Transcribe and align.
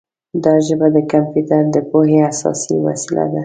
دا 0.43 0.53
ژبه 0.67 0.87
د 0.95 0.97
کمپیوټر 1.11 1.63
د 1.75 1.77
پوهې 1.89 2.17
اساسي 2.31 2.75
وسیله 2.87 3.25
ده. 3.31 3.39